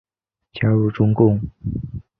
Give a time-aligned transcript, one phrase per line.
[0.51, 1.39] 加入中共。